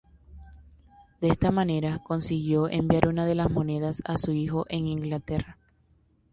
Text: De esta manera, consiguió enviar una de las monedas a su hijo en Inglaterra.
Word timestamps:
De 1.21 1.27
esta 1.27 1.51
manera, 1.51 1.99
consiguió 2.03 2.67
enviar 2.67 3.07
una 3.07 3.23
de 3.27 3.35
las 3.35 3.51
monedas 3.51 4.01
a 4.03 4.17
su 4.17 4.31
hijo 4.31 4.65
en 4.69 4.87
Inglaterra. 4.87 5.59